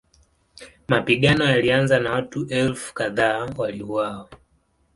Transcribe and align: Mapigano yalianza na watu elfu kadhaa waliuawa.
Mapigano 0.87 1.45
yalianza 1.47 1.97
na 1.99 2.11
watu 2.11 2.45
elfu 2.49 2.93
kadhaa 2.93 3.45
waliuawa. 3.57 4.29